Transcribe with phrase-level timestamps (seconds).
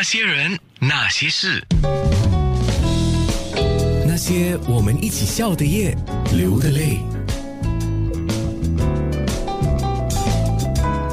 [0.00, 1.62] 那些人，那些事，
[4.06, 5.94] 那些我们一起笑的夜，
[6.32, 7.00] 流的泪。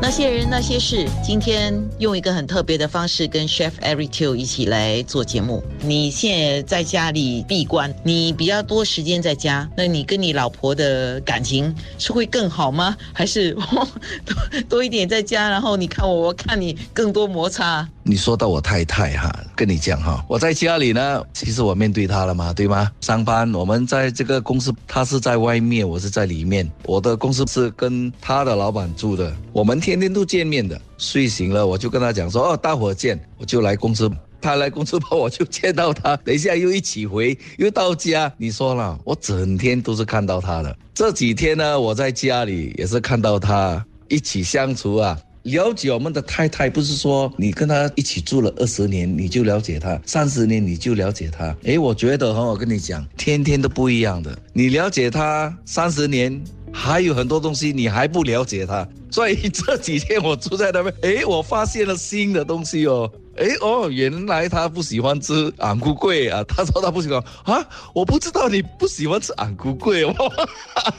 [0.00, 5.62] 那些人那些事，今天用一个很特别的方式跟 Chef Eric Teo 一起来做节目。
[5.80, 12.96] 你现在在家里闭关，你比较多时间在家，那你跟你老婆的感情是会更好吗？
[13.12, 13.52] 还是
[14.24, 14.36] 多
[14.68, 17.86] 多一点在家，然后你看我，我看你更多摩擦？
[18.08, 22.90] 你说到我太太哈，跟你讲哈，我在家里呢，其实我面对她了嘛，对吗？
[23.02, 26.66] 上班我们在这个公司，她是在外面，我是在里面。
[26.84, 30.80] 我的公司是跟她的老板住的，我们天天都见面的。
[30.96, 34.10] 睡醒了我就跟她讲说，哦，大伙见，我就来公司。
[34.40, 36.16] 她来公司吧，我就见到她。
[36.18, 38.32] 等一下又一起回，又到家。
[38.38, 40.74] 你说了，我整天都是看到她的。
[40.94, 45.18] 这几天呢，我在家里也是看到她一起相处啊。
[45.50, 51.54] 了解我们的太太，不是说你跟她一起住了二十年你就了解她，三十年你就了解她。
[51.64, 54.36] 诶，我觉得哈，我跟你讲，天天都不一样的。
[54.52, 56.40] 你了解她三十年，
[56.72, 58.86] 还有很多东西你还不了解她。
[59.10, 63.10] 所以这几天我住在那边，诶，我发现了新的东西哦。
[63.36, 66.42] 哎哦，原来他不喜欢吃昂菇桂啊！
[66.48, 67.64] 他说他不喜欢啊，
[67.94, 70.12] 我不知道你不喜欢吃昂菇桂哦。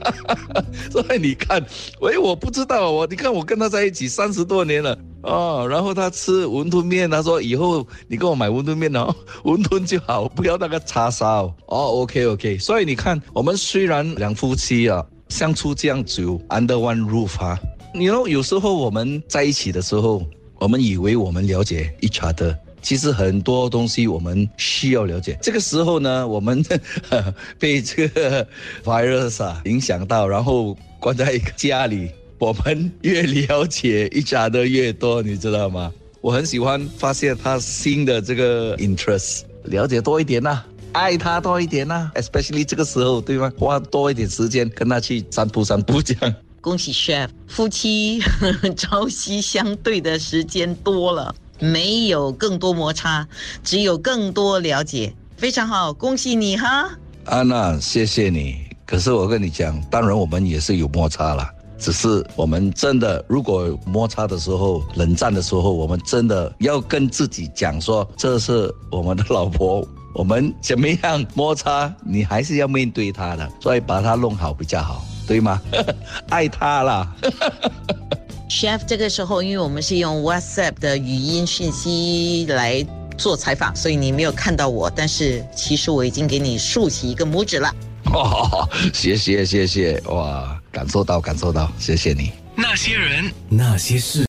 [0.92, 1.64] 所以你看，
[2.02, 5.66] 喂，我不知道我，你看我跟他在一起三十多年了哦。
[5.66, 12.02] 然后他吃馄饨面，他说以后你给我买馄饨面哦，馄饨就好，不要那个叉烧哦。
[12.02, 17.58] OK OK，所以你看，我们虽然两夫妻啊相处这样久，under one roof 啊，
[17.98, 20.22] 你 know 有时候我们在一起的时候。
[20.58, 25.38] 我们以为我们了解 each other，其实很多东西我们需要了解。
[25.42, 26.64] 这个时候呢，我们
[27.60, 28.48] 被这个
[28.82, 32.08] virus 啊影响到，然后关在一个家里，
[32.38, 35.92] 我们越了解 each other 越多，你知道吗？
[36.22, 43.52] 我很喜欢发现他新的这个 interest，了解多一点呐，爱他多一点呐，especially 这个时候，对吗？
[43.58, 46.34] 花多一点时间跟他去散步散步这样。
[46.66, 48.20] 恭喜 Chef，夫妻
[48.76, 53.24] 朝夕相对的时间多了，没有更多摩擦，
[53.62, 56.90] 只有更多了解，非常好，恭喜你哈！
[57.26, 58.66] 安娜，谢谢你。
[58.84, 75.06] 可是我跟你讲，当然我们也是有摩擦了，只是我们真的，如果摩擦的时候、冷战的时候，我们真的要跟自己讲说，这是我们的老婆，我们怎么样摩擦，你还是要面对她的，所以把它弄好比较好。
[75.26, 75.60] 对吗？
[76.30, 77.16] 爱他啦。
[78.48, 82.86] Chef，这个时候，因为我们是用 WhatsApp 的语音讯息来
[83.18, 87.74] 做采访，所以你没有看到我，但是其实我已经给你竖起一个拇指了。
[88.12, 92.30] 哦， 谢谢谢谢，哇，感受到感受到，谢谢你。
[92.54, 94.24] 那些人，那些事。